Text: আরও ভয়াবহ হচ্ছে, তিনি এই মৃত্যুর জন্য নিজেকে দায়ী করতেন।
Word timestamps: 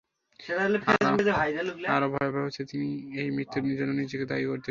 আরও 1.87 2.07
ভয়াবহ 2.09 2.41
হচ্ছে, 2.45 2.63
তিনি 2.65 2.87
এই 3.21 3.29
মৃত্যুর 3.31 3.63
জন্য 3.77 3.91
নিজেকে 3.93 4.25
দায়ী 4.25 4.45
করতেন। 4.45 4.59